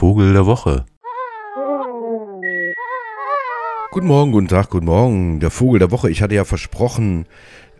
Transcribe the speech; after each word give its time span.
Vogel 0.00 0.32
der 0.32 0.46
Woche. 0.46 0.86
Guten 3.90 4.06
Morgen, 4.06 4.32
guten 4.32 4.48
Tag, 4.48 4.70
guten 4.70 4.86
Morgen. 4.86 5.40
Der 5.40 5.50
Vogel 5.50 5.78
der 5.78 5.90
Woche. 5.90 6.10
Ich 6.10 6.22
hatte 6.22 6.34
ja 6.34 6.46
versprochen, 6.46 7.26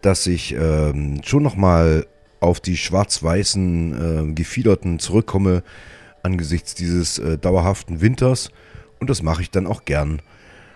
dass 0.03 0.27
ich 0.27 0.55
ähm, 0.55 1.23
schon 1.25 1.43
nochmal 1.43 2.07
auf 2.41 2.61
die 2.61 2.77
schwarz-weißen 2.77 4.33
äh, 4.33 4.35
Gefiederten 4.35 4.99
zurückkomme 4.99 5.63
angesichts 6.23 6.75
dieses 6.75 7.19
äh, 7.19 7.39
dauerhaften 7.39 8.03
Winters. 8.03 8.51
Und 8.99 9.09
das 9.09 9.23
mache 9.23 9.41
ich 9.41 9.51
dann 9.51 9.67
auch 9.67 9.87
gern. 9.87 10.21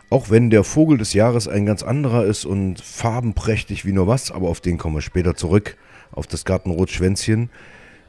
Auch 0.08 0.30
wenn 0.30 0.48
der 0.48 0.64
Vogel 0.64 0.96
des 0.96 1.12
Jahres 1.12 1.46
ein 1.46 1.66
ganz 1.66 1.82
anderer 1.82 2.24
ist 2.24 2.46
und 2.46 2.80
farbenprächtig 2.80 3.84
wie 3.84 3.92
nur 3.92 4.06
was, 4.06 4.30
aber 4.30 4.48
auf 4.48 4.62
den 4.62 4.78
kommen 4.78 4.94
wir 4.94 5.02
später 5.02 5.34
zurück, 5.34 5.76
auf 6.10 6.26
das 6.26 6.46
Gartenrotschwänzchen. 6.46 7.50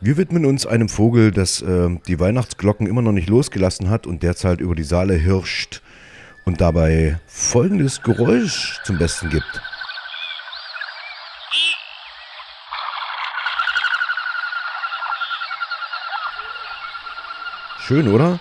Wir 0.05 0.17
widmen 0.17 0.45
uns 0.45 0.67
einem 0.67 0.87
Vogel, 0.87 1.31
das 1.31 1.63
äh, 1.63 1.89
die 2.05 2.19
Weihnachtsglocken 2.19 2.85
immer 2.85 3.01
noch 3.01 3.11
nicht 3.11 3.27
losgelassen 3.27 3.89
hat 3.89 4.05
und 4.05 4.21
derzeit 4.21 4.61
über 4.61 4.75
die 4.75 4.83
Saale 4.83 5.15
hirscht 5.15 5.81
und 6.45 6.61
dabei 6.61 7.19
folgendes 7.25 8.03
Geräusch 8.03 8.79
zum 8.83 8.99
Besten 8.99 9.31
gibt. 9.31 9.61
Schön, 17.79 18.07
oder? 18.07 18.39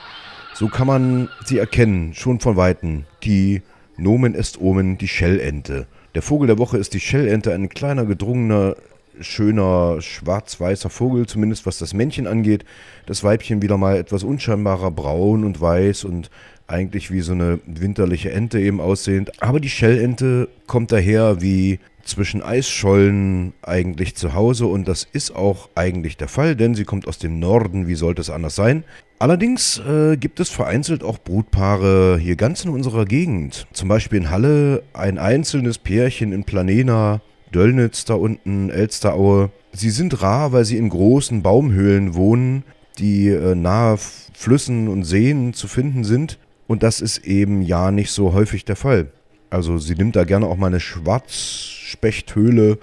So 0.52 0.68
kann 0.68 0.86
man 0.86 1.30
sie 1.46 1.56
erkennen, 1.56 2.12
schon 2.12 2.40
von 2.40 2.58
Weitem. 2.58 3.06
Die 3.22 3.62
Nomen 3.96 4.34
est 4.34 4.60
Omen, 4.60 4.98
die 4.98 5.08
Schellente. 5.08 5.86
Der 6.14 6.20
Vogel 6.20 6.46
der 6.46 6.58
Woche 6.58 6.76
ist 6.76 6.92
die 6.92 7.00
Schellente, 7.00 7.54
ein 7.54 7.70
kleiner, 7.70 8.04
gedrungener, 8.04 8.76
schöner, 9.20 10.00
schwarz-weißer 10.00 10.90
Vogel, 10.90 11.26
zumindest 11.26 11.66
was 11.66 11.78
das 11.78 11.94
Männchen 11.94 12.26
angeht. 12.26 12.64
Das 13.06 13.24
Weibchen 13.24 13.62
wieder 13.62 13.76
mal 13.76 13.96
etwas 13.96 14.24
unscheinbarer 14.24 14.90
braun 14.90 15.44
und 15.44 15.60
weiß 15.60 16.04
und 16.04 16.30
eigentlich 16.66 17.10
wie 17.10 17.20
so 17.20 17.32
eine 17.32 17.60
winterliche 17.66 18.30
Ente 18.30 18.60
eben 18.60 18.80
aussehend. 18.80 19.42
Aber 19.42 19.60
die 19.60 19.68
Schellente 19.68 20.48
kommt 20.66 20.92
daher 20.92 21.42
wie 21.42 21.78
zwischen 22.04 22.42
Eisschollen 22.42 23.54
eigentlich 23.62 24.14
zu 24.14 24.34
Hause 24.34 24.66
und 24.66 24.86
das 24.86 25.06
ist 25.12 25.34
auch 25.34 25.68
eigentlich 25.74 26.16
der 26.16 26.28
Fall, 26.28 26.54
denn 26.54 26.74
sie 26.74 26.84
kommt 26.84 27.08
aus 27.08 27.18
dem 27.18 27.38
Norden, 27.38 27.86
wie 27.86 27.94
sollte 27.94 28.20
es 28.20 28.30
anders 28.30 28.54
sein? 28.54 28.84
Allerdings 29.18 29.78
äh, 29.78 30.16
gibt 30.16 30.40
es 30.40 30.50
vereinzelt 30.50 31.02
auch 31.02 31.18
Brutpaare 31.18 32.18
hier 32.20 32.36
ganz 32.36 32.64
in 32.64 32.70
unserer 32.70 33.06
Gegend. 33.06 33.66
Zum 33.72 33.88
Beispiel 33.88 34.18
in 34.18 34.30
Halle 34.30 34.82
ein 34.92 35.18
einzelnes 35.18 35.78
Pärchen 35.78 36.32
in 36.32 36.44
Planena, 36.44 37.22
Döllnitz 37.54 38.04
da 38.04 38.14
unten, 38.14 38.70
Elsteraue. 38.70 39.50
Sie 39.72 39.90
sind 39.90 40.22
rar, 40.22 40.52
weil 40.52 40.64
sie 40.64 40.76
in 40.76 40.88
großen 40.88 41.42
Baumhöhlen 41.42 42.14
wohnen, 42.14 42.64
die 42.98 43.28
äh, 43.28 43.54
nahe 43.54 43.96
Flüssen 43.98 44.88
und 44.88 45.04
Seen 45.04 45.54
zu 45.54 45.68
finden 45.68 46.04
sind. 46.04 46.38
Und 46.66 46.82
das 46.82 47.00
ist 47.00 47.24
eben 47.24 47.62
ja 47.62 47.90
nicht 47.90 48.10
so 48.10 48.32
häufig 48.32 48.64
der 48.64 48.76
Fall. 48.76 49.10
Also 49.50 49.78
sie 49.78 49.94
nimmt 49.94 50.16
da 50.16 50.24
gerne 50.24 50.46
auch 50.46 50.56
mal 50.56 50.66
eine 50.68 50.80
Schwarzspechthöhle, 50.80 52.78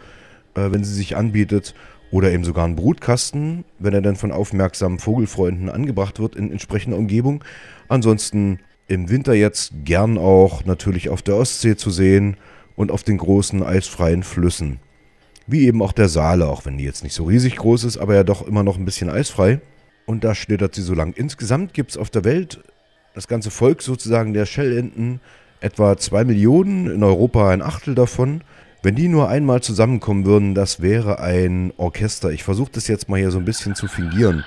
äh, 0.55 0.71
wenn 0.71 0.83
sie 0.83 0.93
sich 0.93 1.17
anbietet. 1.17 1.73
Oder 2.11 2.31
eben 2.31 2.43
sogar 2.43 2.65
einen 2.65 2.75
Brutkasten, 2.75 3.63
wenn 3.79 3.93
er 3.93 4.01
dann 4.01 4.17
von 4.17 4.31
aufmerksamen 4.33 4.99
Vogelfreunden 4.99 5.69
angebracht 5.69 6.19
wird 6.19 6.35
in 6.35 6.51
entsprechender 6.51 6.97
Umgebung. 6.97 7.43
Ansonsten 7.87 8.59
im 8.87 9.09
Winter 9.09 9.33
jetzt 9.33 9.71
gern 9.85 10.17
auch 10.17 10.65
natürlich 10.65 11.09
auf 11.09 11.21
der 11.21 11.37
Ostsee 11.37 11.77
zu 11.77 11.89
sehen 11.89 12.35
und 12.75 12.91
auf 12.91 13.03
den 13.03 13.17
großen 13.17 13.63
eisfreien 13.63 14.23
Flüssen. 14.23 14.79
Wie 15.47 15.65
eben 15.65 15.81
auch 15.81 15.91
der 15.91 16.07
Saale, 16.09 16.47
auch 16.47 16.65
wenn 16.65 16.77
die 16.77 16.83
jetzt 16.83 17.03
nicht 17.03 17.13
so 17.13 17.25
riesig 17.25 17.55
groß 17.57 17.83
ist, 17.83 17.97
aber 17.97 18.15
ja 18.15 18.23
doch 18.23 18.45
immer 18.45 18.63
noch 18.63 18.77
ein 18.77 18.85
bisschen 18.85 19.09
eisfrei. 19.09 19.59
Und 20.05 20.23
da 20.23 20.35
schlittert 20.35 20.75
sie 20.75 20.81
so 20.81 20.93
lang. 20.93 21.13
Insgesamt 21.13 21.73
gibt 21.73 21.91
es 21.91 21.97
auf 21.97 22.09
der 22.09 22.23
Welt 22.23 22.61
das 23.13 23.27
ganze 23.27 23.51
Volk 23.51 23.81
sozusagen 23.81 24.33
der 24.33 24.45
Schellenten 24.45 25.19
etwa 25.59 25.97
zwei 25.97 26.23
Millionen, 26.23 26.87
in 26.87 27.03
Europa 27.03 27.49
ein 27.49 27.61
Achtel 27.61 27.95
davon. 27.95 28.41
Wenn 28.83 28.95
die 28.95 29.07
nur 29.07 29.29
einmal 29.29 29.61
zusammenkommen 29.61 30.25
würden, 30.25 30.55
das 30.55 30.81
wäre 30.81 31.19
ein 31.19 31.71
Orchester. 31.77 32.31
Ich 32.31 32.43
versuche 32.43 32.71
das 32.73 32.87
jetzt 32.87 33.09
mal 33.09 33.19
hier 33.19 33.31
so 33.31 33.37
ein 33.37 33.45
bisschen 33.45 33.75
zu 33.75 33.87
fingieren. 33.87 34.43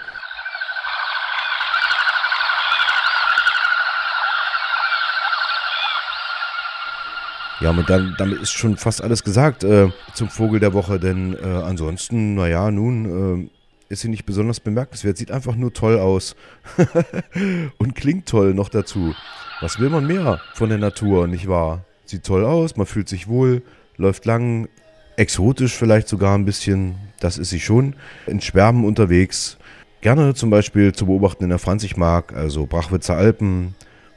Ja, 7.65 7.71
und 7.71 7.89
dann, 7.89 8.15
damit 8.19 8.43
ist 8.43 8.53
schon 8.53 8.77
fast 8.77 9.03
alles 9.03 9.25
gesagt 9.25 9.65
äh, 9.65 9.89
zum 10.13 10.29
Vogel 10.29 10.61
der 10.61 10.75
Woche, 10.75 11.01
denn 11.01 11.35
äh, 11.35 11.47
ansonsten, 11.47 12.35
naja, 12.35 12.71
nun 12.71 13.49
äh, 13.49 13.91
ist 13.91 14.03
sie 14.03 14.11
nicht 14.11 14.27
besonders 14.27 14.61
bemerkenswert. 14.61 15.17
Sieht 15.17 15.31
einfach 15.31 15.57
nur 15.57 15.73
toll 15.73 15.99
aus. 15.99 16.37
und 17.79 17.95
klingt 17.95 18.27
toll 18.29 18.53
noch 18.53 18.69
dazu. 18.69 19.15
Was 19.63 19.81
will 19.81 19.89
man 19.89 20.07
mehr 20.07 20.43
von 20.53 20.69
der 20.69 20.77
Natur, 20.77 21.27
nicht 21.27 21.49
wahr? 21.49 21.87
Sieht 22.05 22.25
toll 22.25 22.45
aus, 22.45 22.77
man 22.77 22.85
fühlt 22.85 23.09
sich 23.09 23.29
wohl, 23.29 23.63
läuft 23.97 24.27
lang, 24.27 24.69
exotisch 25.17 25.73
vielleicht 25.73 26.09
sogar 26.09 26.37
ein 26.37 26.45
bisschen, 26.45 26.97
das 27.19 27.39
ist 27.39 27.49
sie 27.49 27.61
schon. 27.61 27.97
In 28.27 28.43
Schwärmen 28.43 28.85
unterwegs, 28.85 29.57
gerne 30.03 30.35
zum 30.35 30.51
Beispiel 30.51 30.93
zu 30.93 31.07
beobachten 31.07 31.45
in 31.45 31.49
der 31.49 31.59
Franzigmark, 31.59 32.35
also 32.35 32.67
Brachwitzer 32.67 33.17
Alpen. 33.17 33.75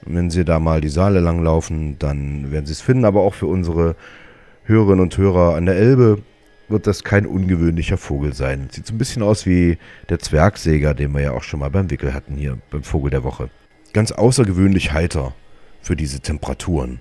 Wenn 0.10 0.30
Sie 0.30 0.46
da 0.46 0.60
mal 0.60 0.80
die 0.80 0.90
Saale 0.90 1.20
langlaufen, 1.20 2.00
dann 2.00 2.52
werden 2.52 2.66
Sie 2.66 2.72
es 2.72 2.82
finden, 2.82 3.06
aber 3.06 3.22
auch 3.22 3.34
für 3.34 3.48
unsere 3.48 3.96
Hörerinnen 4.64 5.02
und 5.02 5.18
Hörer 5.18 5.56
an 5.56 5.66
der 5.66 5.76
Elbe 5.76 6.22
wird 6.70 6.88
das 6.88 7.04
kein 7.04 7.26
ungewöhnlicher 7.26 7.98
Vogel 7.98 8.34
sein. 8.34 8.70
Sieht 8.72 8.88
so 8.88 8.94
ein 8.94 8.98
bisschen 8.98 9.24
aus 9.24 9.46
wie 9.46 9.78
der 10.10 10.20
Zwergsäger, 10.20 10.94
den 10.94 11.14
wir 11.14 11.22
ja 11.22 11.32
auch 11.32 11.44
schon 11.44 11.60
mal 11.60 11.70
beim 11.70 11.90
Wickel 11.90 12.14
hatten 12.14 12.36
hier, 12.36 12.58
beim 12.70 12.84
Vogel 12.84 13.12
der 13.12 13.24
Woche. 13.24 13.50
Ganz 13.94 14.12
außergewöhnlich 14.12 14.94
heiter 14.94 15.34
für 15.82 15.96
diese 15.96 16.20
Temperaturen. 16.20 17.00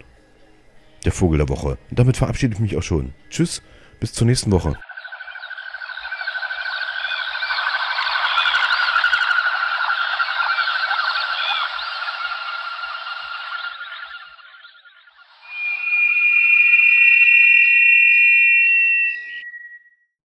Der 1.05 1.12
Vogel 1.12 1.38
der 1.38 1.49
Woche. 1.49 1.78
Und 1.91 1.99
damit 1.99 2.17
verabschiede 2.17 2.55
ich 2.55 2.61
mich 2.61 2.77
auch 2.77 2.83
schon. 2.83 3.12
Tschüss, 3.31 3.62
bis 4.00 4.12
zur 4.12 4.27
nächsten 4.27 4.50
Woche. 4.50 4.77